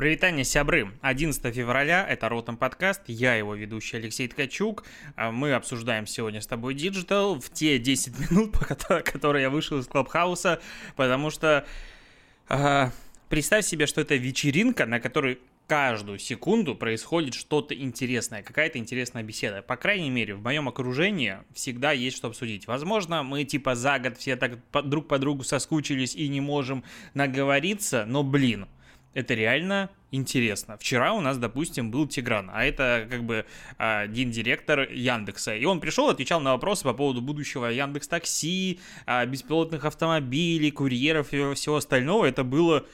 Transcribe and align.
Привитание, 0.00 0.46
сябры. 0.46 0.92
11 1.02 1.54
февраля, 1.54 2.06
это 2.08 2.30
Ротом 2.30 2.56
подкаст, 2.56 3.02
я 3.08 3.34
его 3.34 3.54
ведущий 3.54 3.98
Алексей 3.98 4.28
Ткачук. 4.28 4.82
А 5.14 5.30
мы 5.30 5.52
обсуждаем 5.52 6.06
сегодня 6.06 6.40
с 6.40 6.46
тобой 6.46 6.74
Digital 6.74 7.38
в 7.38 7.50
те 7.50 7.78
10 7.78 8.30
минут, 8.30 8.52
по 8.88 9.02
которые 9.02 9.42
я 9.42 9.50
вышел 9.50 9.78
из 9.78 9.86
Клабхауса, 9.86 10.62
потому 10.96 11.28
что 11.28 11.66
э, 12.48 12.90
представь 13.28 13.66
себе, 13.66 13.84
что 13.84 14.00
это 14.00 14.14
вечеринка, 14.14 14.86
на 14.86 15.00
которой 15.00 15.38
каждую 15.66 16.18
секунду 16.18 16.74
происходит 16.74 17.34
что-то 17.34 17.74
интересное, 17.74 18.42
какая-то 18.42 18.78
интересная 18.78 19.22
беседа. 19.22 19.60
По 19.60 19.76
крайней 19.76 20.08
мере, 20.08 20.34
в 20.34 20.42
моем 20.42 20.66
окружении 20.66 21.36
всегда 21.52 21.92
есть 21.92 22.16
что 22.16 22.28
обсудить. 22.28 22.66
Возможно, 22.66 23.22
мы 23.22 23.44
типа 23.44 23.74
за 23.74 23.98
год 23.98 24.16
все 24.16 24.36
так 24.36 24.60
друг 24.72 25.08
по 25.08 25.18
другу 25.18 25.44
соскучились 25.44 26.14
и 26.14 26.26
не 26.28 26.40
можем 26.40 26.84
наговориться, 27.12 28.06
но 28.06 28.22
блин, 28.22 28.66
это 29.14 29.34
реально 29.34 29.90
интересно. 30.10 30.76
Вчера 30.78 31.12
у 31.12 31.20
нас, 31.20 31.38
допустим, 31.38 31.90
был 31.90 32.06
Тигран, 32.06 32.50
а 32.52 32.64
это 32.64 33.06
как 33.10 33.24
бы 33.24 33.44
один 33.78 34.30
директор 34.30 34.90
Яндекса. 34.90 35.54
И 35.54 35.64
он 35.64 35.80
пришел, 35.80 36.08
отвечал 36.08 36.40
на 36.40 36.52
вопросы 36.52 36.84
по 36.84 36.92
поводу 36.92 37.20
будущего 37.20 37.66
Яндекс 37.66 38.08
Такси, 38.08 38.80
а, 39.06 39.24
беспилотных 39.26 39.84
автомобилей, 39.84 40.70
курьеров 40.70 41.32
и 41.32 41.54
всего 41.54 41.76
остального. 41.76 42.26
Это 42.26 42.44
было 42.44 42.86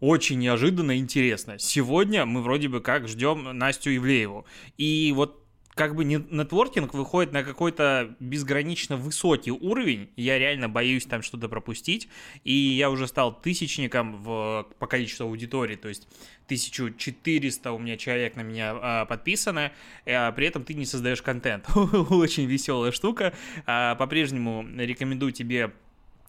очень 0.00 0.38
неожиданно 0.38 0.98
интересно. 0.98 1.58
Сегодня 1.58 2.26
мы 2.26 2.42
вроде 2.42 2.68
бы 2.68 2.80
как 2.80 3.08
ждем 3.08 3.56
Настю 3.56 3.96
Ивлееву. 3.96 4.46
И 4.76 5.12
вот 5.16 5.45
как 5.76 5.94
бы 5.94 6.06
не, 6.06 6.16
нетворкинг 6.16 6.94
выходит 6.94 7.32
на 7.32 7.44
какой-то 7.44 8.16
безгранично 8.18 8.96
высокий 8.96 9.50
уровень, 9.50 10.08
я 10.16 10.38
реально 10.38 10.70
боюсь 10.70 11.04
там 11.04 11.20
что-то 11.20 11.50
пропустить, 11.50 12.08
и 12.44 12.52
я 12.52 12.90
уже 12.90 13.06
стал 13.06 13.38
тысячником 13.38 14.16
в, 14.16 14.66
по 14.78 14.86
количеству 14.86 15.26
аудитории, 15.26 15.76
то 15.76 15.88
есть 15.88 16.08
1400 16.46 17.72
у 17.72 17.78
меня 17.78 17.98
человек 17.98 18.36
на 18.36 18.40
меня 18.40 18.74
а, 18.74 19.04
подписано, 19.04 19.70
а, 20.06 20.32
при 20.32 20.46
этом 20.46 20.64
ты 20.64 20.72
не 20.72 20.86
создаешь 20.86 21.20
контент. 21.20 21.68
Очень 21.76 22.46
веселая 22.46 22.90
штука. 22.90 23.34
А, 23.66 23.96
по-прежнему 23.96 24.66
рекомендую 24.78 25.32
тебе 25.32 25.72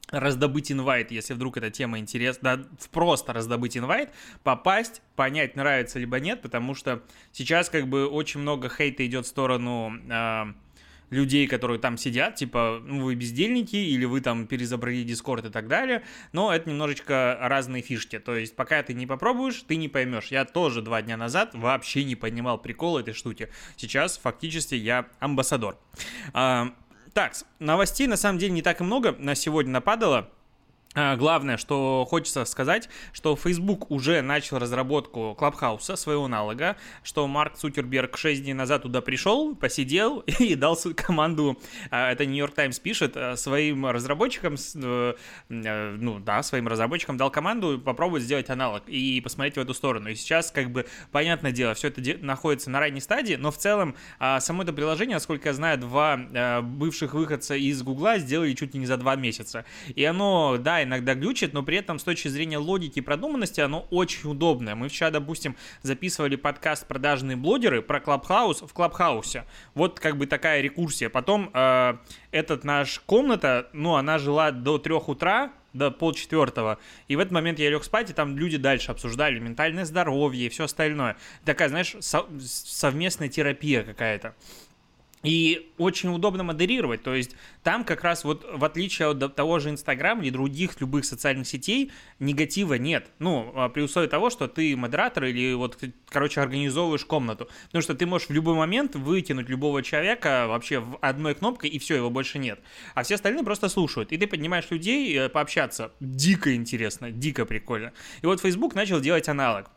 раздобыть 0.10 0.72
инвайт, 0.72 1.12
если 1.12 1.34
вдруг 1.34 1.58
эта 1.58 1.70
тема 1.70 2.00
интересна, 2.00 2.58
да, 2.58 2.64
просто 2.92 3.34
раздобыть 3.34 3.78
инвайт, 3.78 4.12
попасть, 4.44 5.02
понять, 5.16 5.56
нравится 5.56 6.00
либо 6.00 6.20
нет, 6.20 6.42
потому 6.42 6.74
что 6.74 7.04
сейчас 7.32 7.70
как 7.70 7.88
бы 7.88 8.08
очень 8.08 8.40
много 8.40 8.70
хейта 8.70 9.06
идет 9.06 9.26
в 9.26 9.30
сторону 9.30 9.94
э, 10.10 10.54
людей, 11.10 11.48
которые 11.48 11.80
там 11.80 11.98
сидят, 11.98 12.36
типа, 12.36 12.82
ну, 12.84 13.04
вы 13.06 13.16
бездельники, 13.16 13.76
или 13.76 14.06
вы 14.06 14.22
там 14.22 14.48
перезабрали 14.48 15.04
Дискорд 15.04 15.46
и 15.46 15.50
так 15.50 15.68
далее, 15.68 16.04
но 16.32 16.54
это 16.54 16.70
немножечко 16.70 17.38
разные 17.42 17.82
фишки, 17.82 18.20
то 18.20 18.36
есть 18.36 18.56
пока 18.56 18.82
ты 18.84 18.94
не 18.94 19.08
попробуешь, 19.08 19.64
ты 19.68 19.76
не 19.76 19.88
поймешь. 19.88 20.28
Я 20.28 20.46
тоже 20.46 20.82
два 20.82 21.02
дня 21.02 21.18
назад 21.18 21.52
вообще 21.54 22.04
не 22.04 22.16
понимал 22.16 22.58
прикол 22.58 22.98
этой 22.98 23.14
штуки. 23.14 23.50
Сейчас 23.76 24.18
фактически 24.18 24.76
я 24.76 25.08
амбассадор. 25.20 25.78
А, 26.34 26.74
так, 27.18 27.34
новостей 27.58 28.06
на 28.06 28.16
самом 28.16 28.38
деле 28.38 28.54
не 28.54 28.62
так 28.62 28.80
и 28.80 28.84
много 28.84 29.16
на 29.18 29.34
сегодня 29.34 29.72
нападало. 29.72 30.30
А, 31.00 31.16
главное, 31.16 31.58
что 31.58 32.08
хочется 32.10 32.44
сказать, 32.46 32.90
что 33.14 33.36
Facebook 33.36 33.92
уже 33.92 34.24
начал 34.24 34.58
разработку 34.58 35.36
Клабхауса, 35.38 35.96
своего 35.96 36.26
аналога, 36.26 36.76
что 37.04 37.28
Марк 37.28 37.56
Цукерберг 37.56 38.18
6 38.18 38.42
дней 38.42 38.54
назад 38.54 38.82
туда 38.82 39.02
пришел, 39.02 39.56
посидел 39.56 40.22
и 40.40 40.56
дал 40.56 40.76
команду, 40.96 41.60
а, 41.92 42.12
это 42.12 42.26
Нью-Йорк 42.26 42.56
Таймс 42.56 42.80
пишет, 42.80 43.16
а, 43.16 43.36
своим 43.36 43.86
разработчикам, 43.86 44.56
э, 44.56 45.14
э, 45.50 45.96
ну 46.00 46.18
да, 46.18 46.42
своим 46.42 46.68
разработчикам 46.68 47.16
дал 47.16 47.30
команду 47.30 47.80
попробовать 47.80 48.24
сделать 48.24 48.50
аналог 48.50 48.82
и 48.88 49.22
посмотреть 49.22 49.58
в 49.58 49.60
эту 49.60 49.76
сторону. 49.76 50.10
И 50.10 50.16
сейчас, 50.16 50.50
как 50.50 50.72
бы, 50.72 50.88
понятное 51.12 51.52
дело, 51.52 51.76
все 51.76 51.90
это 51.90 52.02
находится 52.26 52.72
на 52.72 52.80
ранней 52.80 53.02
стадии, 53.02 53.36
но 53.36 53.52
в 53.52 53.58
целом 53.58 53.96
само 54.40 54.64
это 54.64 54.74
приложение, 54.74 55.18
насколько 55.18 55.50
я 55.50 55.54
знаю, 55.54 55.78
два 55.78 56.18
бывших 56.64 57.14
выходца 57.14 57.56
из 57.56 57.84
Гугла 57.84 58.18
сделали 58.18 58.54
чуть 58.54 58.74
ли 58.74 58.80
не 58.80 58.88
за 58.88 58.98
два 58.98 59.16
месяца. 59.16 59.64
И 59.94 60.04
оно, 60.04 60.58
да, 60.58 60.87
иногда 60.88 61.14
глючит, 61.14 61.54
но 61.54 61.64
при 61.64 61.78
этом 61.78 62.00
с 62.00 62.04
точки 62.04 62.28
зрения 62.28 62.58
логики 62.58 63.00
и 63.00 63.02
продуманности 63.02 63.62
оно 63.62 63.88
очень 63.92 64.30
удобное. 64.30 64.76
Мы 64.76 64.90
вчера, 64.90 65.12
допустим, 65.12 65.56
записывали 65.84 66.36
подкаст 66.36 66.88
«Продажные 66.88 67.38
блогеры» 67.38 67.82
про 67.82 68.00
Клабхаус 68.00 68.64
в 68.64 68.74
Клабхаусе. 68.74 69.46
Вот 69.76 70.00
как 70.00 70.18
бы 70.18 70.26
такая 70.26 70.62
рекурсия. 70.62 71.10
Потом 71.10 71.52
э, 71.54 71.98
этот 72.32 72.64
наш 72.64 73.00
комната, 73.06 73.70
ну, 73.74 73.96
она 73.96 74.18
жила 74.18 74.52
до 74.52 74.80
трех 74.80 75.10
утра, 75.10 75.52
до 75.74 75.92
полчетвертого. 75.92 76.80
И 77.08 77.16
в 77.16 77.20
этот 77.20 77.32
момент 77.32 77.60
я 77.60 77.70
лег 77.70 77.84
спать, 77.84 78.10
и 78.10 78.14
там 78.14 78.38
люди 78.38 78.58
дальше 78.58 78.92
обсуждали 78.92 79.40
ментальное 79.40 79.86
здоровье 79.86 80.48
и 80.48 80.50
все 80.50 80.64
остальное. 80.64 81.18
Такая, 81.46 81.70
знаешь, 81.70 81.96
со- 82.00 82.26
совместная 82.40 83.30
терапия 83.30 83.84
какая-то. 83.84 84.36
И 85.24 85.72
очень 85.78 86.10
удобно 86.10 86.44
модерировать, 86.44 87.02
то 87.04 87.16
есть 87.16 87.36
там 87.64 87.84
как 87.84 88.04
раз 88.04 88.24
вот 88.24 88.46
в 88.50 88.64
отличие 88.64 89.10
от 89.10 89.36
того 89.36 89.60
же 89.60 89.72
Инстаграма 89.72 90.24
или 90.24 90.30
других 90.30 90.80
любых 90.80 91.06
социальных 91.06 91.48
сетей 91.48 91.92
негатива 92.20 92.76
нет. 92.76 93.08
Ну, 93.20 93.52
а 93.56 93.68
при 93.70 93.82
условии 93.82 94.08
того, 94.08 94.30
что 94.30 94.48
ты 94.48 94.76
модератор 94.78 95.26
или 95.26 95.54
вот, 95.54 95.78
короче, 96.10 96.40
организовываешь 96.40 97.04
комнату. 97.04 97.50
Потому 97.66 97.82
что 97.82 97.96
ты 97.96 98.06
можешь 98.06 98.30
в 98.30 98.32
любой 98.32 98.56
момент 98.56 98.96
вытянуть 98.96 99.50
любого 99.50 99.84
человека 99.84 100.46
вообще 100.48 100.80
в 100.80 100.98
одной 101.02 101.36
кнопкой 101.36 101.72
и 101.72 101.80
все, 101.80 101.96
его 101.96 102.10
больше 102.10 102.38
нет. 102.40 102.60
А 102.94 103.04
все 103.04 103.16
остальные 103.16 103.44
просто 103.44 103.70
слушают. 103.70 104.12
И 104.12 104.18
ты 104.18 104.28
поднимаешь 104.28 104.70
людей 104.70 105.18
э, 105.18 105.30
пообщаться. 105.30 105.92
Дико 106.00 106.56
интересно, 106.56 107.12
дико 107.12 107.46
прикольно. 107.46 107.92
И 108.22 108.26
вот 108.26 108.40
Facebook 108.40 108.76
начал 108.76 109.02
делать 109.02 109.28
аналог. 109.28 109.70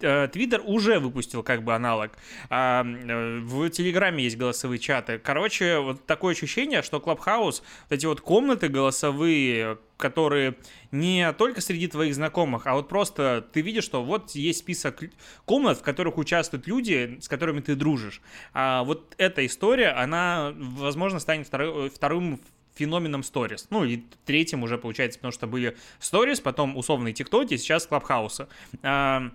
Э, 0.00 0.28
Твиттер 0.28 0.62
уже 0.64 0.98
выпустил 0.98 1.42
как 1.42 1.64
бы 1.64 1.74
аналог. 1.74 2.12
А, 2.50 2.84
э, 2.84 3.40
в 3.40 3.70
Телеграме 3.70 4.24
есть 4.24 4.36
голосовые 4.36 4.78
чаты. 4.82 5.18
Короче, 5.18 5.78
вот 5.78 6.04
такое 6.06 6.34
ощущение, 6.34 6.82
что 6.82 6.98
Clubhouse, 6.98 7.62
вот 7.88 7.90
эти 7.90 8.06
вот 8.06 8.20
комнаты 8.20 8.68
голосовые, 8.68 9.78
которые 9.96 10.56
не 10.90 11.32
только 11.32 11.60
среди 11.60 11.86
твоих 11.86 12.14
знакомых, 12.14 12.66
а 12.66 12.74
вот 12.74 12.88
просто 12.88 13.46
ты 13.52 13.60
видишь, 13.62 13.84
что 13.84 14.02
вот 14.02 14.32
есть 14.32 14.58
список 14.58 15.04
комнат, 15.44 15.78
в 15.78 15.82
которых 15.82 16.18
участвуют 16.18 16.66
люди, 16.66 17.18
с 17.20 17.28
которыми 17.28 17.60
ты 17.60 17.76
дружишь. 17.76 18.20
А 18.52 18.84
вот 18.84 19.14
эта 19.16 19.46
история, 19.46 19.90
она, 19.90 20.52
возможно, 20.56 21.20
станет 21.20 21.46
второй, 21.46 21.88
вторым 21.88 22.40
феноменом 22.74 23.22
сторис. 23.22 23.66
Ну 23.70 23.84
и 23.84 24.02
третьим 24.24 24.62
уже 24.62 24.78
получается, 24.78 25.18
потому 25.18 25.32
что 25.32 25.46
были 25.46 25.76
сторис, 26.00 26.40
потом 26.40 26.76
условные 26.76 27.14
тиктоки, 27.14 27.56
сейчас 27.56 27.86
клабхаусы. 27.86 28.48
А, 28.82 29.30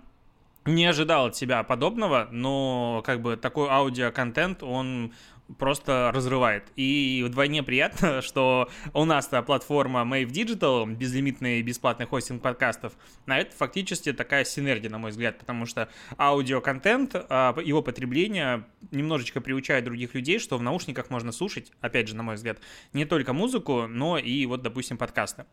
не 0.64 0.86
ожидал 0.86 1.26
от 1.26 1.36
себя 1.36 1.62
подобного, 1.62 2.28
но 2.30 3.02
как 3.04 3.22
бы 3.22 3.36
такой 3.36 3.68
аудиоконтент, 3.68 4.62
он 4.62 5.12
просто 5.56 6.10
разрывает. 6.14 6.64
И 6.76 7.24
вдвойне 7.26 7.62
приятно, 7.62 8.22
что 8.22 8.68
у 8.92 9.04
нас-то 9.04 9.42
платформа 9.42 10.00
Mave 10.00 10.28
Digital, 10.28 10.86
безлимитный 10.86 11.62
бесплатный 11.62 12.06
хостинг 12.06 12.42
подкастов, 12.42 12.92
на 13.26 13.38
это 13.38 13.56
фактически 13.56 14.12
такая 14.12 14.44
синергия, 14.44 14.90
на 14.90 14.98
мой 14.98 15.10
взгляд, 15.10 15.38
потому 15.38 15.66
что 15.66 15.88
аудиоконтент, 16.18 17.12
а, 17.14 17.56
его 17.60 17.82
потребление 17.82 18.64
немножечко 18.90 19.40
приучает 19.40 19.84
других 19.84 20.14
людей, 20.14 20.38
что 20.38 20.58
в 20.58 20.62
наушниках 20.62 21.10
можно 21.10 21.32
слушать, 21.32 21.72
опять 21.80 22.08
же, 22.08 22.16
на 22.16 22.22
мой 22.22 22.34
взгляд, 22.34 22.58
не 22.92 23.04
только 23.04 23.32
музыку, 23.32 23.86
но 23.88 24.18
и 24.18 24.44
вот, 24.46 24.62
допустим, 24.62 24.98
подкасты. 24.98 25.46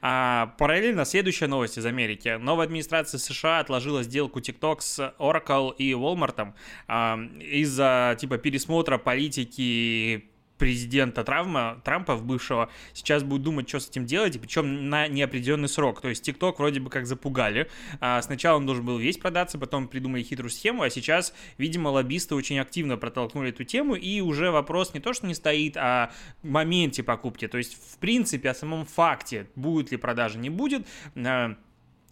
А, 0.00 0.54
параллельно 0.58 1.04
следующая 1.04 1.46
новость 1.48 1.78
из 1.78 1.86
Америки. 1.86 2.36
Новая 2.40 2.66
администрация 2.66 3.18
США 3.18 3.60
отложила 3.60 4.02
сделку 4.02 4.40
TikTok 4.40 4.76
с 4.80 5.14
Oracle 5.18 5.74
и 5.76 5.92
Walmart 5.92 6.52
а, 6.88 7.18
из-за 7.40 8.16
типа 8.18 8.38
пересмотра 8.38 8.98
политики 8.98 9.31
политики 9.32 10.28
президента 10.58 11.24
Травма, 11.24 11.80
Трампа, 11.84 12.14
в 12.14 12.24
бывшего, 12.24 12.70
сейчас 12.92 13.24
будет 13.24 13.42
думать, 13.42 13.68
что 13.68 13.80
с 13.80 13.88
этим 13.88 14.06
делать, 14.06 14.36
и 14.36 14.38
причем 14.38 14.90
на 14.90 15.08
неопределенный 15.08 15.68
срок. 15.68 16.00
То 16.00 16.08
есть 16.08 16.24
ТикТок 16.24 16.60
вроде 16.60 16.78
бы 16.78 16.88
как 16.88 17.04
запугали. 17.04 17.68
А 17.98 18.22
сначала 18.22 18.58
он 18.58 18.66
должен 18.66 18.84
был 18.84 18.96
весь 18.96 19.18
продаться, 19.18 19.58
потом 19.58 19.88
придумали 19.88 20.22
хитрую 20.22 20.50
схему, 20.50 20.82
а 20.82 20.90
сейчас, 20.90 21.34
видимо, 21.58 21.88
лоббисты 21.88 22.36
очень 22.36 22.60
активно 22.60 22.96
протолкнули 22.96 23.50
эту 23.50 23.64
тему, 23.64 23.96
и 23.96 24.20
уже 24.20 24.52
вопрос 24.52 24.94
не 24.94 25.00
то, 25.00 25.12
что 25.14 25.26
не 25.26 25.34
стоит, 25.34 25.76
а 25.76 26.12
в 26.44 26.48
моменте 26.48 27.02
покупки. 27.02 27.48
То 27.48 27.58
есть, 27.58 27.74
в 27.74 27.98
принципе, 27.98 28.50
о 28.50 28.54
самом 28.54 28.86
факте, 28.86 29.48
будет 29.56 29.90
ли 29.90 29.96
продажа, 29.96 30.38
не 30.38 30.50
будет, 30.50 30.86
а, 31.16 31.56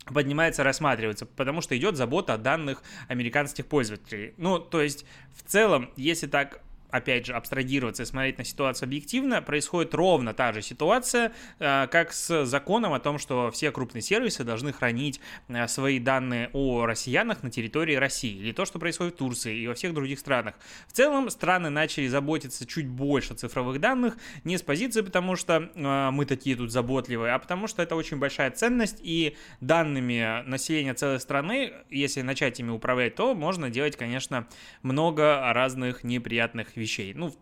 поднимается, 0.06 0.64
рассматривается, 0.64 1.24
потому 1.24 1.60
что 1.60 1.76
идет 1.78 1.96
забота 1.96 2.34
о 2.34 2.38
данных 2.38 2.82
американских 3.06 3.66
пользователей. 3.66 4.34
Ну, 4.38 4.58
то 4.58 4.80
есть, 4.80 5.04
в 5.36 5.48
целом, 5.48 5.90
если 5.96 6.26
так 6.26 6.62
опять 6.90 7.26
же, 7.26 7.32
абстрагироваться 7.34 8.02
и 8.02 8.06
смотреть 8.06 8.38
на 8.38 8.44
ситуацию 8.44 8.86
объективно, 8.86 9.42
происходит 9.42 9.94
ровно 9.94 10.34
та 10.34 10.52
же 10.52 10.62
ситуация, 10.62 11.32
э, 11.58 11.86
как 11.90 12.12
с 12.12 12.44
законом 12.44 12.92
о 12.92 13.00
том, 13.00 13.18
что 13.18 13.50
все 13.50 13.70
крупные 13.70 14.02
сервисы 14.02 14.44
должны 14.44 14.72
хранить 14.72 15.20
э, 15.48 15.66
свои 15.68 15.98
данные 15.98 16.50
о 16.52 16.86
россиянах 16.86 17.42
на 17.42 17.50
территории 17.50 17.94
России, 17.94 18.36
или 18.36 18.52
то, 18.52 18.64
что 18.64 18.78
происходит 18.78 19.14
в 19.14 19.18
Турции 19.18 19.56
и 19.58 19.66
во 19.66 19.74
всех 19.74 19.94
других 19.94 20.18
странах. 20.18 20.54
В 20.86 20.92
целом, 20.92 21.30
страны 21.30 21.70
начали 21.70 22.06
заботиться 22.06 22.66
чуть 22.66 22.86
больше 22.86 23.34
о 23.34 23.36
цифровых 23.36 23.80
данных, 23.80 24.16
не 24.44 24.58
с 24.58 24.62
позиции, 24.62 25.02
потому 25.02 25.36
что 25.36 25.70
э, 25.74 26.10
мы 26.10 26.24
такие 26.26 26.56
тут 26.56 26.70
заботливые, 26.70 27.32
а 27.32 27.38
потому 27.38 27.66
что 27.66 27.82
это 27.82 27.96
очень 27.96 28.18
большая 28.18 28.50
ценность, 28.50 28.98
и 29.00 29.36
данными 29.60 30.42
населения 30.46 30.94
целой 30.94 31.20
страны, 31.20 31.72
если 31.90 32.22
начать 32.22 32.60
ими 32.60 32.70
управлять, 32.70 33.14
то 33.14 33.34
можно 33.34 33.70
делать, 33.70 33.96
конечно, 33.96 34.46
много 34.82 35.52
разных 35.52 36.04
неприятных. 36.04 36.76
Ну, 37.14 37.32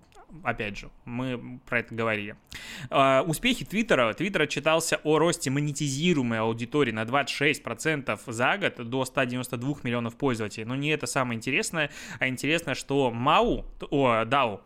опять 0.42 0.78
же, 0.78 0.90
мы 1.04 1.60
про 1.66 1.80
это 1.80 1.94
говорили. 1.94 2.36
Uh, 2.90 3.22
успехи 3.22 3.64
Твиттера. 3.64 4.12
Твиттер 4.14 4.42
отчитался 4.42 5.00
о 5.04 5.18
росте 5.18 5.50
монетизируемой 5.50 6.40
аудитории 6.40 6.92
на 6.92 7.02
26% 7.02 8.20
за 8.26 8.58
год 8.58 8.88
до 8.88 9.04
192 9.04 9.76
миллионов 9.82 10.16
пользователей. 10.16 10.64
Но 10.64 10.76
не 10.76 10.90
это 10.90 11.06
самое 11.06 11.36
интересное, 11.36 11.90
а 12.18 12.28
интересно, 12.28 12.74
что 12.74 13.12
MAU, 13.14 13.64
о, 13.90 14.24
DAO, 14.24 14.60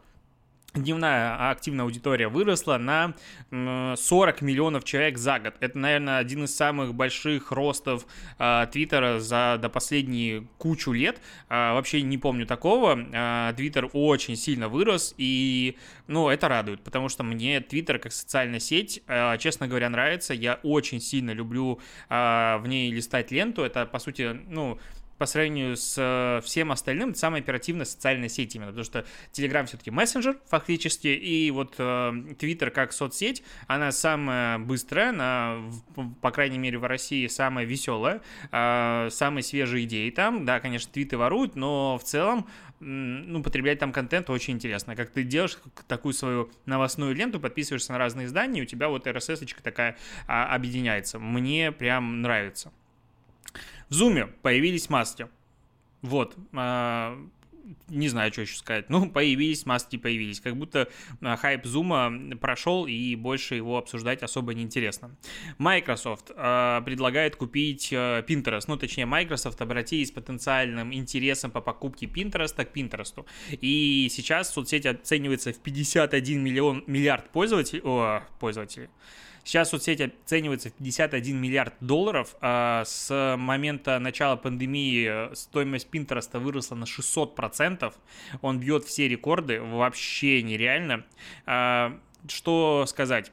дневная 0.74 1.50
активная 1.50 1.84
аудитория 1.84 2.28
выросла 2.28 2.78
на 2.78 3.14
40 3.50 4.42
миллионов 4.42 4.84
человек 4.84 5.19
за 5.19 5.38
год. 5.38 5.54
Это, 5.60 5.78
наверное, 5.78 6.19
один 6.19 6.44
из 6.44 6.54
самых 6.54 6.94
больших 6.94 7.52
ростов 7.52 8.06
а, 8.38 8.66
Твиттера 8.66 9.20
за 9.20 9.58
до 9.60 9.69
последние 9.69 10.46
кучу 10.58 10.92
лет. 10.92 11.20
А, 11.48 11.74
вообще 11.74 12.02
не 12.02 12.16
помню 12.19 12.46
такого. 12.46 12.98
А, 13.12 13.52
Твиттер 13.52 13.90
очень 13.92 14.36
сильно 14.36 14.69
вырос, 14.69 15.14
и, 15.19 15.76
ну, 16.06 16.28
это 16.28 16.48
радует, 16.48 16.82
потому 16.82 17.08
что 17.08 17.22
мне 17.22 17.60
Твиттер 17.60 17.98
как 17.98 18.12
социальная 18.12 18.60
сеть, 18.60 19.02
честно 19.38 19.69
говоря, 19.69 19.88
нравится. 19.88 20.34
Я 20.34 20.58
очень 20.62 21.00
сильно 21.00 21.32
люблю 21.32 21.80
в 22.08 22.62
ней 22.66 22.90
листать 22.90 23.30
ленту. 23.30 23.62
Это, 23.62 23.86
по 23.86 23.98
сути, 23.98 24.40
ну, 24.48 24.78
по 25.22 25.26
сравнению 25.26 25.76
с 25.76 25.94
э, 25.98 26.44
всем 26.44 26.72
остальным, 26.72 27.10
это 27.10 27.19
самая 27.20 27.42
оперативная 27.42 27.84
социальная 27.84 28.28
сеть 28.28 28.56
именно, 28.56 28.72
потому 28.72 28.84
что 28.84 29.06
Telegram 29.30 29.64
все-таки 29.66 29.92
мессенджер 29.92 30.36
фактически, 30.48 31.06
и 31.06 31.48
вот 31.52 31.76
э, 31.78 31.82
Twitter 32.40 32.70
как 32.70 32.92
соцсеть, 32.92 33.44
она 33.69 33.92
самая 33.92 34.58
быстрая, 34.58 35.10
она, 35.10 35.58
по 36.20 36.32
крайней 36.32 36.58
мере, 36.58 36.76
в 36.78 36.84
России 36.84 37.28
самая 37.28 37.64
веселая, 37.64 38.20
э, 38.50 39.10
самые 39.12 39.44
свежие 39.44 39.84
идеи 39.84 40.10
там, 40.10 40.44
да, 40.44 40.58
конечно, 40.58 40.92
твиты 40.92 41.16
воруют, 41.16 41.54
но 41.54 41.98
в 41.98 42.02
целом 42.02 42.48
ну, 42.80 43.44
потреблять 43.44 43.78
там 43.78 43.92
контент 43.92 44.28
очень 44.28 44.54
интересно. 44.54 44.96
Как 44.96 45.10
ты 45.10 45.22
делаешь 45.22 45.56
такую 45.86 46.14
свою 46.14 46.50
новостную 46.66 47.14
ленту, 47.14 47.38
подписываешься 47.38 47.92
на 47.92 47.98
разные 47.98 48.26
издания, 48.26 48.58
и 48.58 48.62
у 48.64 48.66
тебя 48.66 48.88
вот 48.88 49.06
RSS-очка 49.06 49.62
такая 49.62 49.96
а, 50.26 50.52
объединяется. 50.52 51.20
Мне 51.20 51.70
прям 51.70 52.22
нравится. 52.22 52.72
В 53.92 53.94
Зуме 53.94 54.28
появились 54.40 54.88
маски. 54.88 55.28
Вот. 56.00 56.34
А, 56.54 57.14
не 57.90 58.08
знаю, 58.08 58.32
что 58.32 58.40
еще 58.40 58.56
сказать. 58.56 58.88
Ну, 58.88 59.10
появились, 59.10 59.66
маски 59.66 59.98
появились. 59.98 60.40
Как 60.40 60.56
будто 60.56 60.88
а, 61.20 61.36
хайп 61.36 61.66
Зума 61.66 62.10
прошел, 62.40 62.86
и 62.86 63.14
больше 63.16 63.54
его 63.54 63.76
обсуждать 63.76 64.22
особо 64.22 64.54
не 64.54 64.62
интересно. 64.62 65.14
Microsoft 65.58 66.30
э, 66.34 66.80
предлагает 66.86 67.36
купить 67.36 67.92
э, 67.92 68.24
Pinterest. 68.26 68.64
Ну, 68.66 68.78
точнее, 68.78 69.04
Microsoft 69.04 69.60
обратились 69.60 70.08
с 70.08 70.12
потенциальным 70.12 70.94
интересом 70.94 71.50
по 71.50 71.60
покупке 71.60 72.06
Pinterest 72.06 72.64
к 72.64 72.74
Pinterest. 72.74 73.26
И 73.50 74.08
сейчас 74.10 74.54
соцсеть 74.54 74.86
оценивается 74.86 75.52
в 75.52 75.58
51 75.58 76.42
миллион, 76.42 76.82
миллиард 76.86 77.28
пользователей. 77.28 77.82
О, 77.84 78.22
пользователей 78.40 78.88
Сейчас 79.44 79.70
соцсеть 79.70 80.00
оценивается 80.00 80.70
в 80.70 80.72
51 80.74 81.36
миллиард 81.36 81.74
долларов. 81.80 82.36
А 82.40 82.84
с 82.84 83.36
момента 83.36 83.98
начала 83.98 84.36
пандемии 84.36 85.34
стоимость 85.34 85.88
Пинтереста 85.88 86.38
выросла 86.38 86.76
на 86.76 86.84
600%. 86.84 87.92
Он 88.40 88.60
бьет 88.60 88.84
все 88.84 89.08
рекорды. 89.08 89.60
Вообще 89.60 90.42
нереально. 90.42 91.04
А, 91.46 91.98
что 92.28 92.84
сказать? 92.86 93.32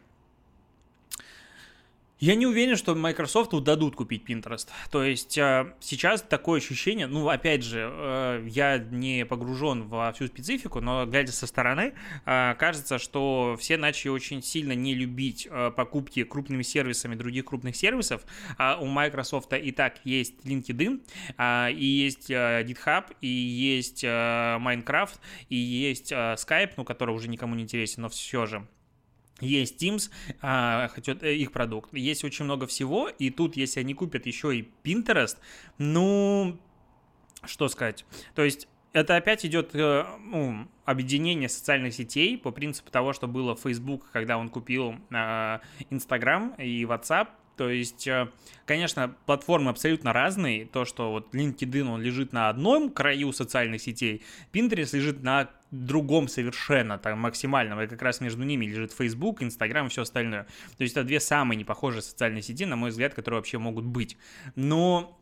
Я 2.20 2.36
не 2.36 2.46
уверен, 2.46 2.76
что 2.76 2.96
Microsoft 2.96 3.52
дадут 3.64 3.96
купить 3.96 4.24
Pinterest. 4.28 4.68
То 4.92 5.04
есть 5.04 5.38
э, 5.38 5.74
сейчас 5.80 6.22
такое 6.22 6.60
ощущение, 6.60 7.08
ну, 7.08 7.30
опять 7.30 7.64
же, 7.64 7.90
э, 7.90 8.46
я 8.50 8.78
не 8.78 9.26
погружен 9.26 9.88
во 9.88 10.12
всю 10.12 10.28
специфику, 10.28 10.82
но 10.82 11.06
глядя 11.06 11.32
со 11.32 11.48
стороны, 11.48 11.94
э, 12.26 12.56
кажется, 12.60 13.00
что 13.00 13.56
все 13.58 13.78
начали 13.78 14.10
очень 14.10 14.44
сильно 14.44 14.74
не 14.74 14.96
любить 14.96 15.48
покупки 15.78 16.26
крупными 16.26 16.64
сервисами 16.64 17.16
других 17.16 17.46
крупных 17.46 17.76
сервисов. 17.78 18.24
А 18.58 18.78
у 18.82 18.86
Microsoft 18.86 19.54
и 19.54 19.72
так 19.72 20.02
есть 20.04 20.36
LinkedIn, 20.44 21.72
и 21.74 21.86
есть 21.86 22.30
GitHub, 22.30 23.06
и 23.22 23.28
есть 23.28 24.04
Minecraft, 24.04 25.16
и 25.48 25.56
есть 25.56 26.12
Skype, 26.12 26.74
ну, 26.76 26.84
который 26.84 27.16
уже 27.16 27.30
никому 27.30 27.56
не 27.56 27.64
интересен, 27.64 28.04
но 28.04 28.10
все 28.10 28.46
же. 28.46 28.68
Есть 29.40 29.82
Teams, 29.82 30.12
а, 30.42 30.90
э, 30.96 31.34
их 31.34 31.52
продукт, 31.52 31.94
есть 31.94 32.24
очень 32.24 32.46
много 32.46 32.68
всего, 32.68 33.10
и 33.10 33.30
тут, 33.30 33.56
если 33.56 33.80
они 33.80 33.94
купят 33.94 34.26
еще 34.26 34.56
и 34.56 34.70
Pinterest, 34.84 35.38
ну, 35.78 36.58
что 37.46 37.70
сказать, 37.70 38.06
то 38.36 38.44
есть 38.44 38.68
это 38.92 39.16
опять 39.16 39.46
идет 39.46 39.76
э, 39.76 40.06
ну, 40.20 40.68
объединение 40.86 41.48
социальных 41.48 41.94
сетей 41.94 42.38
по 42.38 42.52
принципу 42.52 42.92
того, 42.92 43.14
что 43.14 43.28
было 43.28 43.56
Facebook, 43.56 44.10
когда 44.12 44.38
он 44.38 44.50
купил 44.50 44.96
э, 45.12 45.60
Instagram 45.90 46.56
и 46.58 46.84
WhatsApp, 46.84 47.30
то 47.60 47.70
есть, 47.70 48.08
э, 48.08 48.30
конечно, 48.66 49.14
платформы 49.26 49.70
абсолютно 49.70 50.14
разные. 50.14 50.66
То, 50.66 50.86
что 50.86 51.12
вот 51.12 51.36
LinkedIn, 51.36 51.90
он 51.90 52.02
лежит 52.02 52.32
на 52.32 52.48
одном 52.48 52.90
краю 52.90 53.34
социальных 53.34 53.82
сетей, 53.82 54.24
Pinterest 54.54 54.96
лежит 54.96 55.24
на 55.24 55.50
другом 55.70 56.30
совершенно, 56.30 56.98
там, 56.98 57.20
максимальном, 57.20 57.82
и 57.82 57.88
как 57.88 58.02
раз 58.02 58.22
между 58.22 58.44
ними 58.44 58.66
лежит 58.66 58.94
Facebook, 58.94 59.42
Instagram 59.42 59.88
и 59.88 59.90
все 59.90 60.04
остальное. 60.04 60.44
То 60.78 60.84
есть 60.84 60.96
это 60.96 61.04
две 61.04 61.20
самые 61.20 61.58
непохожие 61.58 62.02
социальные 62.02 62.44
сети, 62.44 62.64
на 62.64 62.78
мой 62.78 62.92
взгляд, 62.92 63.14
которые 63.14 63.40
вообще 63.40 63.58
могут 63.58 63.84
быть. 63.84 64.16
Но 64.56 65.19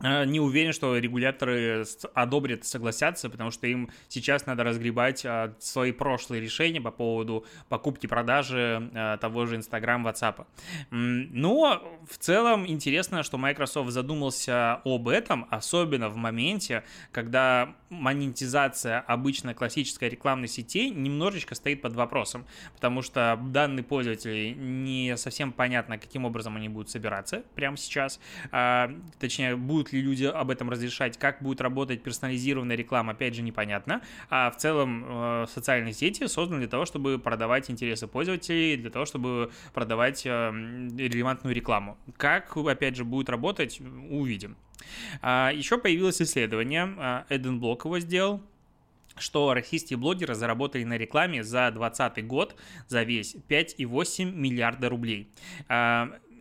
не 0.00 0.40
уверен, 0.40 0.72
что 0.72 0.96
регуляторы 0.96 1.84
одобрят, 2.14 2.64
согласятся, 2.64 3.28
потому 3.28 3.50
что 3.50 3.66
им 3.66 3.90
сейчас 4.08 4.46
надо 4.46 4.64
разгребать 4.64 5.24
а, 5.26 5.54
свои 5.58 5.92
прошлые 5.92 6.40
решения 6.40 6.80
по 6.80 6.90
поводу 6.90 7.44
покупки, 7.68 8.06
продажи 8.06 8.90
э, 8.94 9.18
того 9.20 9.46
же 9.46 9.56
Instagram, 9.56 10.06
WhatsApp. 10.06 10.46
Но 10.90 12.00
в 12.08 12.18
целом 12.18 12.66
интересно, 12.66 13.22
что 13.22 13.38
Microsoft 13.38 13.90
задумался 13.90 14.80
об 14.84 15.08
этом, 15.08 15.46
особенно 15.50 16.08
в 16.08 16.16
моменте, 16.16 16.84
когда 17.12 17.74
монетизация 17.90 19.00
обычно 19.00 19.54
классической 19.54 20.08
рекламной 20.08 20.48
сети 20.48 20.90
немножечко 20.90 21.54
стоит 21.54 21.82
под 21.82 21.94
вопросом, 21.94 22.46
потому 22.74 23.02
что 23.02 23.38
данные 23.42 23.84
пользователей 23.84 24.54
не 24.54 25.16
совсем 25.16 25.52
понятно, 25.52 25.98
каким 25.98 26.24
образом 26.24 26.56
они 26.56 26.68
будут 26.68 26.90
собираться 26.90 27.42
прямо 27.54 27.76
сейчас, 27.76 28.20
а, 28.52 28.90
точнее, 29.18 29.56
будут 29.56 29.89
ли 29.92 30.00
люди 30.00 30.24
об 30.24 30.50
этом 30.50 30.70
разрешать, 30.70 31.18
как 31.18 31.42
будет 31.42 31.60
работать 31.60 32.02
персонализированная 32.02 32.76
реклама, 32.76 33.12
опять 33.12 33.34
же, 33.34 33.42
непонятно. 33.42 34.02
А 34.28 34.50
в 34.50 34.56
целом 34.56 35.04
э, 35.06 35.46
социальные 35.52 35.92
сети 35.92 36.26
созданы 36.26 36.60
для 36.60 36.68
того, 36.68 36.84
чтобы 36.84 37.18
продавать 37.18 37.70
интересы 37.70 38.06
пользователей, 38.06 38.76
для 38.76 38.90
того, 38.90 39.04
чтобы 39.04 39.50
продавать 39.74 40.24
э, 40.24 40.28
релевантную 40.30 41.54
рекламу. 41.54 41.98
Как, 42.16 42.56
опять 42.56 42.96
же, 42.96 43.04
будет 43.04 43.28
работать, 43.28 43.80
увидим. 44.10 44.56
А, 45.22 45.50
еще 45.52 45.78
появилось 45.78 46.20
исследование, 46.22 47.24
Эден 47.28 47.60
Блок 47.60 47.84
его 47.84 47.98
сделал, 47.98 48.42
что 49.20 49.52
российские 49.54 49.98
блогеры 49.98 50.34
заработали 50.34 50.84
на 50.84 50.96
рекламе 50.96 51.44
за 51.44 51.70
2020 51.70 52.26
год, 52.26 52.56
за 52.88 53.02
весь, 53.02 53.36
5,8 53.48 54.32
миллиарда 54.32 54.88
рублей. 54.88 55.28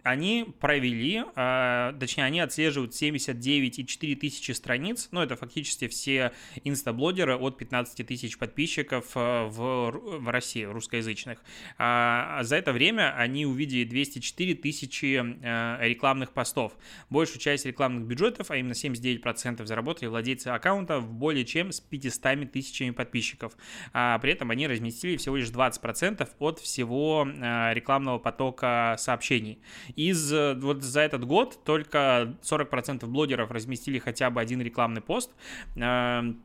А, 0.09 0.11
они 0.11 0.45
провели, 0.59 1.23
э, 1.35 1.93
точнее, 1.99 2.23
они 2.25 2.39
отслеживают 2.39 2.93
79,4 2.93 4.15
тысячи 4.15 4.51
страниц, 4.51 5.09
ну, 5.11 5.21
это 5.21 5.35
фактически 5.35 5.87
все 5.87 6.33
инстаблогеры 6.63 7.35
от 7.37 7.57
15 7.57 8.05
тысяч 8.05 8.37
подписчиков 8.37 9.05
э, 9.15 9.45
в, 9.45 9.91
в 9.91 10.29
России, 10.29 10.63
русскоязычных. 10.63 11.39
А 11.77 12.43
за 12.43 12.57
это 12.57 12.73
время 12.73 13.15
они 13.15 13.45
увидели 13.45 13.83
204 13.83 14.55
тысячи 14.55 15.21
э, 15.23 15.87
рекламных 15.87 16.33
постов. 16.33 16.73
Большую 17.09 17.39
часть 17.39 17.65
рекламных 17.65 18.05
бюджетов, 18.05 18.51
а 18.51 18.57
именно 18.57 18.73
79% 18.73 19.65
заработали 19.65 20.09
владельцы 20.09 20.47
аккаунта 20.47 20.99
в 20.99 21.13
более 21.13 21.45
чем 21.45 21.71
с 21.71 21.79
500 21.79 22.51
тысячами 22.51 22.91
подписчиков. 22.91 23.55
А 23.93 24.17
при 24.19 24.33
этом 24.33 24.51
они 24.51 24.67
разместили 24.67 25.17
всего 25.17 25.37
лишь 25.37 25.49
20% 25.49 26.27
от 26.39 26.59
всего 26.59 27.27
э, 27.27 27.73
рекламного 27.73 28.17
потока 28.17 28.95
сообщений. 28.97 29.59
Из 29.99 30.31
э, 30.31 30.55
вот 30.55 30.81
за 30.81 31.01
этот 31.01 31.25
год 31.25 31.59
только 31.65 32.37
40% 32.41 33.05
блогеров 33.05 33.51
разместили 33.51 33.99
хотя 33.99 34.29
бы 34.29 34.39
один 34.39 34.61
рекламный 34.61 35.01
пост. 35.01 35.29
Эм, 35.75 36.41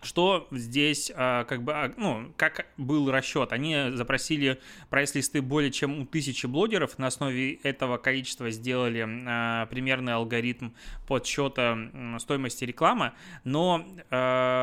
что 0.00 0.48
здесь, 0.50 1.12
а, 1.14 1.44
как 1.44 1.64
бы, 1.64 1.74
а, 1.74 1.92
ну, 1.98 2.32
как 2.38 2.66
был 2.78 3.10
расчет? 3.10 3.52
Они 3.52 3.90
запросили 3.92 4.58
прайс-листы 4.88 5.42
более 5.42 5.70
чем 5.70 6.00
у 6.00 6.06
тысячи 6.06 6.46
блогеров, 6.46 6.98
на 6.98 7.08
основе 7.08 7.56
этого 7.56 7.98
количества 7.98 8.50
сделали 8.50 9.04
а, 9.06 9.66
примерный 9.66 10.14
алгоритм 10.14 10.70
подсчета 11.06 11.76
стоимости 12.18 12.64
рекламы, 12.64 13.12
но 13.44 13.84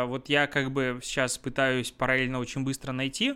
вот 0.07 0.29
я 0.29 0.47
как 0.47 0.71
бы 0.71 0.99
сейчас 1.03 1.37
пытаюсь 1.37 1.91
параллельно 1.91 2.39
очень 2.39 2.63
быстро 2.63 2.91
найти, 2.91 3.35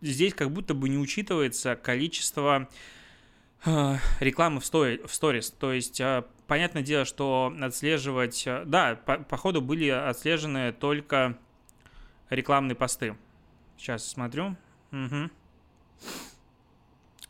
здесь 0.00 0.34
как 0.34 0.52
будто 0.52 0.74
бы 0.74 0.88
не 0.88 0.98
учитывается 0.98 1.74
количество 1.76 2.68
рекламы 3.64 4.60
в 4.60 4.64
сторис, 4.64 5.50
то 5.50 5.72
есть 5.72 6.00
понятное 6.48 6.82
дело, 6.82 7.04
что 7.04 7.54
отслеживать... 7.60 8.44
Э, 8.46 8.64
да, 8.64 8.96
по 8.96 9.36
ходу 9.36 9.60
были 9.60 9.88
отслежены 9.88 10.72
только 10.72 11.38
рекламные 12.30 12.74
посты. 12.74 13.16
Сейчас 13.76 14.04
смотрю. 14.04 14.56
Угу. 14.90 15.30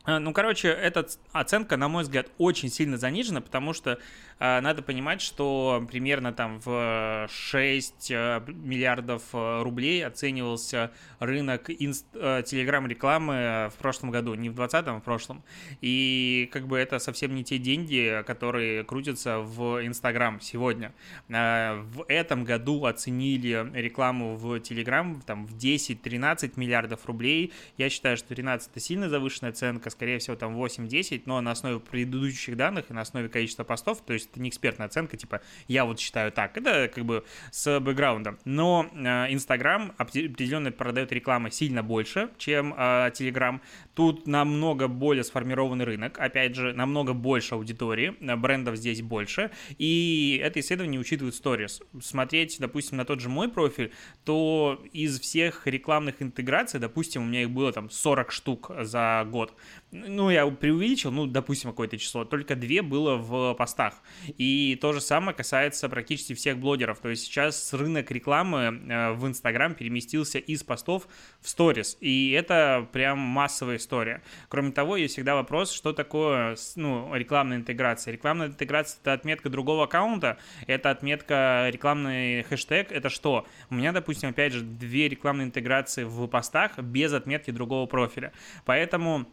Ну, 0.08 0.32
короче, 0.32 0.68
эта 0.68 1.06
оценка, 1.32 1.76
на 1.76 1.88
мой 1.88 2.02
взгляд, 2.02 2.28
очень 2.38 2.70
сильно 2.70 2.96
занижена, 2.96 3.42
потому 3.42 3.74
что 3.74 3.98
а, 4.40 4.60
надо 4.60 4.82
понимать, 4.82 5.20
что 5.20 5.84
примерно 5.90 6.32
там 6.32 6.60
в 6.64 7.28
6 7.30 8.10
э, 8.10 8.40
миллиардов 8.46 9.22
э, 9.32 9.62
рублей 9.62 10.06
оценивался 10.06 10.92
рынок 11.18 11.68
инст... 11.70 12.06
Э, 12.14 12.42
телеграм-рекламы 12.46 13.70
в 13.74 13.78
прошлом 13.78 14.10
году, 14.12 14.34
не 14.34 14.48
в 14.48 14.54
2020, 14.54 14.88
а 14.88 14.94
в 14.94 15.00
прошлом. 15.02 15.42
И 15.80 16.48
как 16.52 16.68
бы 16.68 16.78
это 16.78 17.00
совсем 17.00 17.34
не 17.34 17.42
те 17.42 17.58
деньги, 17.58 18.22
которые 18.26 18.84
крутятся 18.84 19.40
в 19.40 19.84
Инстаграм 19.84 20.40
сегодня. 20.40 20.94
А, 21.30 21.82
в 21.82 22.04
этом 22.06 22.44
году 22.44 22.84
оценили 22.86 23.68
рекламу 23.74 24.36
в 24.36 24.60
Телеграм 24.60 25.20
там 25.26 25.46
в 25.46 25.56
10-13 25.56 26.52
миллиардов 26.54 27.06
рублей. 27.06 27.52
Я 27.76 27.90
считаю, 27.90 28.16
что 28.16 28.28
13 28.28 28.70
это 28.70 28.80
сильно 28.80 29.08
завышенная 29.08 29.50
оценка, 29.50 29.90
скорее 29.99 30.21
всего 30.21 30.37
там 30.37 30.57
8-10, 30.57 31.23
но 31.26 31.40
на 31.40 31.50
основе 31.50 31.81
предыдущих 31.81 32.57
данных 32.57 32.85
и 32.88 32.93
на 32.93 33.00
основе 33.00 33.28
количества 33.28 33.64
постов, 33.64 34.00
то 34.00 34.12
есть 34.12 34.31
это 34.31 34.40
не 34.40 34.49
экспертная 34.49 34.87
оценка, 34.87 35.17
типа, 35.17 35.40
я 35.67 35.85
вот 35.85 35.99
считаю 35.99 36.31
так, 36.31 36.57
это 36.57 36.88
как 36.95 37.05
бы 37.05 37.25
с 37.50 37.81
бэкграундом. 37.81 38.38
Но 38.45 38.88
э, 38.95 39.33
Инстаграм 39.33 39.93
определенно 39.99 40.71
продает 40.71 41.11
рекламы 41.11 41.50
сильно 41.50 41.83
больше, 41.83 42.31
чем 42.38 42.73
Телеграм. 43.12 43.61
Тут 43.95 44.28
намного 44.28 44.87
более 44.87 45.25
сформированный 45.25 45.85
рынок, 45.85 46.19
опять 46.21 46.55
же, 46.55 46.73
намного 46.75 47.12
больше 47.12 47.57
аудитории, 47.57 48.14
э, 48.21 48.37
брендов 48.37 48.76
здесь 48.76 49.02
больше, 49.02 49.50
и 49.78 50.40
это 50.43 50.61
исследование 50.61 51.00
учитывает 51.00 51.35
сторис. 51.35 51.83
Смотреть, 52.00 52.59
допустим, 52.61 52.99
на 52.99 53.05
тот 53.05 53.19
же 53.21 53.28
мой 53.28 53.49
профиль, 53.49 53.93
то 54.25 54.81
из 54.93 55.19
всех 55.19 55.67
рекламных 55.67 56.23
интеграций, 56.23 56.78
допустим, 56.78 57.23
у 57.23 57.25
меня 57.26 57.43
их 57.43 57.50
было 57.50 57.73
там 57.73 57.90
40 57.90 58.31
штук 58.31 58.71
за 58.83 59.26
год, 59.28 59.55
ну, 59.90 60.28
я 60.30 60.47
преувеличил, 60.47 61.11
ну, 61.11 61.26
допустим, 61.26 61.71
какое-то 61.71 61.97
число, 61.97 62.25
только 62.25 62.57
две 62.57 62.83
было 62.83 63.16
в 63.16 63.54
постах. 63.54 63.95
И 64.26 64.78
то 64.80 64.92
же 64.92 65.00
самое 65.00 65.35
касается 65.35 65.88
практически 65.88 66.35
всех 66.35 66.59
блогеров. 66.59 66.99
То 66.99 67.09
есть 67.09 67.25
сейчас 67.25 67.73
рынок 67.73 68.11
рекламы 68.11 68.83
э, 68.87 69.12
в 69.12 69.26
Инстаграм 69.26 69.75
переместился 69.75 70.38
из 70.38 70.62
постов 70.62 71.09
в 71.40 71.49
сторис. 71.49 71.97
И 72.00 72.33
это 72.33 72.87
прям 72.92 73.18
массовая 73.18 73.76
история. 73.76 74.23
Кроме 74.49 74.73
того, 74.73 74.97
есть 74.97 75.14
всегда 75.14 75.35
вопрос, 75.35 75.73
что 75.73 75.95
такое 75.95 76.57
ну, 76.76 77.14
рекламная 77.14 77.57
интеграция. 77.57 78.12
Рекламная 78.12 78.49
интеграция— 78.49 78.99
это 79.02 79.14
отметка 79.14 79.49
другого 79.49 79.85
аккаунта, 79.85 80.38
это 80.66 80.90
отметка 80.90 81.68
рекламный 81.71 82.42
хэштег. 82.42 82.92
Это 82.92 83.09
что? 83.09 83.47
У 83.71 83.75
меня, 83.75 83.92
допустим, 83.92 84.28
опять 84.28 84.52
же, 84.52 84.61
две 84.62 85.09
рекламные 85.09 85.47
интеграции 85.47 86.04
в 86.04 86.26
постах 86.26 86.78
без 86.78 87.14
отметки 87.14 87.50
другого 87.50 87.87
профиля. 87.87 88.33
Поэтому 88.66 89.26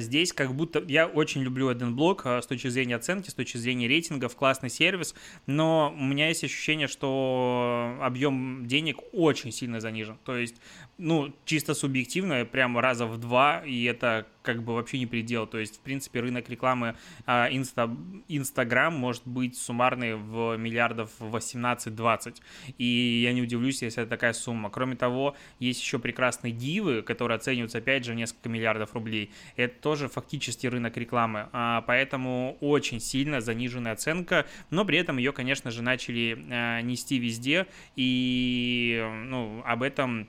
здесь 0.00 0.32
как 0.32 0.54
будто 0.54 0.82
я 0.88 1.06
очень 1.06 1.42
люблю 1.42 1.68
один 1.68 1.94
блок 1.94 2.22
э, 2.24 2.40
с 2.40 2.46
точки 2.46 2.68
зрения 2.68 2.96
оценки, 2.96 3.28
с 3.28 3.34
точки 3.34 3.58
зрения 3.58 3.88
рейтингов, 3.88 4.34
классный 4.34 4.70
сервис, 4.70 5.14
но 5.46 5.94
у 5.96 6.02
меня 6.02 6.28
есть 6.28 6.44
ощущение, 6.44 6.88
что 6.88 7.98
объем 8.00 8.66
денег 8.66 8.98
очень 9.12 9.52
сильно 9.52 9.80
занижен. 9.80 10.18
То 10.24 10.36
есть, 10.36 10.56
ну, 10.96 11.34
чисто 11.44 11.74
субъективно, 11.74 12.44
прямо 12.44 12.80
раза 12.80 13.06
в 13.06 13.18
два, 13.18 13.62
и 13.66 13.84
это 13.84 14.26
как 14.46 14.62
бы 14.62 14.74
вообще 14.74 14.98
не 14.98 15.06
предел. 15.06 15.46
То 15.46 15.58
есть, 15.58 15.76
в 15.76 15.80
принципе, 15.80 16.20
рынок 16.20 16.48
рекламы 16.48 16.96
а, 17.26 17.48
Инста, 17.50 17.94
Инстаграм 18.28 18.94
может 18.94 19.26
быть 19.26 19.58
суммарный 19.58 20.14
в 20.14 20.56
миллиардов 20.56 21.10
18-20. 21.18 22.36
И 22.78 23.20
я 23.22 23.32
не 23.32 23.42
удивлюсь, 23.42 23.82
если 23.82 24.04
это 24.04 24.10
такая 24.10 24.32
сумма. 24.32 24.70
Кроме 24.70 24.94
того, 24.94 25.36
есть 25.58 25.80
еще 25.80 25.98
прекрасные 25.98 26.52
дивы, 26.52 27.02
которые 27.02 27.36
оцениваются, 27.36 27.78
опять 27.78 28.04
же, 28.04 28.14
несколько 28.14 28.48
миллиардов 28.48 28.94
рублей. 28.94 29.32
Это 29.56 29.78
тоже 29.80 30.08
фактически 30.08 30.68
рынок 30.68 30.96
рекламы. 30.96 31.48
А, 31.52 31.82
поэтому 31.82 32.56
очень 32.60 33.00
сильно 33.00 33.40
заниженная 33.40 33.92
оценка, 33.92 34.46
но 34.70 34.84
при 34.84 34.98
этом 34.98 35.18
ее, 35.18 35.32
конечно 35.32 35.70
же, 35.72 35.82
начали 35.82 36.38
а, 36.50 36.80
нести 36.82 37.18
везде. 37.18 37.66
И 37.96 39.04
ну, 39.26 39.62
об 39.66 39.82
этом 39.82 40.28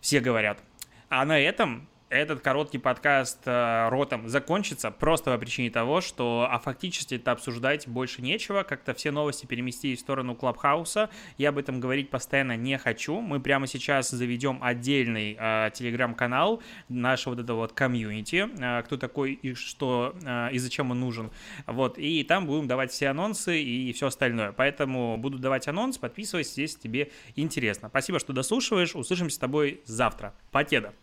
все 0.00 0.18
говорят. 0.18 0.60
А 1.08 1.24
на 1.24 1.38
этом 1.38 1.86
этот 2.14 2.40
короткий 2.40 2.78
подкаст 2.78 3.40
э, 3.44 3.88
ротом 3.88 4.28
закончится 4.28 4.90
просто 4.90 5.30
по 5.32 5.38
причине 5.38 5.70
того, 5.70 6.00
что 6.00 6.46
а 6.50 6.58
фактически 6.58 7.16
это 7.16 7.32
обсуждать 7.32 7.88
больше 7.88 8.22
нечего, 8.22 8.62
как-то 8.62 8.94
все 8.94 9.10
новости 9.10 9.46
переместились 9.46 9.98
в 9.98 10.00
сторону 10.00 10.34
Клабхауса, 10.34 11.10
я 11.38 11.50
об 11.50 11.58
этом 11.58 11.80
говорить 11.80 12.10
постоянно 12.10 12.56
не 12.56 12.78
хочу, 12.78 13.20
мы 13.20 13.40
прямо 13.40 13.66
сейчас 13.66 14.10
заведем 14.10 14.58
отдельный 14.62 15.36
э, 15.38 15.70
телеграм-канал 15.74 16.62
нашего 16.88 17.34
вот 17.34 17.42
этого 17.42 17.58
вот 17.58 17.72
комьюнити, 17.72 18.48
э, 18.58 18.82
кто 18.84 18.96
такой 18.96 19.32
и 19.32 19.54
что, 19.54 20.14
э, 20.22 20.50
и 20.52 20.58
зачем 20.58 20.90
он 20.90 21.00
нужен, 21.00 21.30
вот, 21.66 21.98
и 21.98 22.22
там 22.24 22.46
будем 22.46 22.66
давать 22.66 22.92
все 22.92 23.08
анонсы 23.08 23.60
и 23.62 23.92
все 23.92 24.06
остальное, 24.06 24.52
поэтому 24.52 25.16
буду 25.16 25.38
давать 25.38 25.68
анонс, 25.68 25.98
подписывайся, 25.98 26.60
если 26.60 26.78
тебе 26.78 27.10
интересно. 27.36 27.88
Спасибо, 27.88 28.18
что 28.18 28.32
дослушиваешь, 28.32 28.94
услышимся 28.94 29.36
с 29.36 29.38
тобой 29.38 29.82
завтра. 29.84 30.34
Покеда! 30.50 30.94